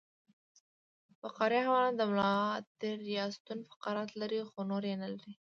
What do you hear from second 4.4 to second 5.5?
خو نور یې نلري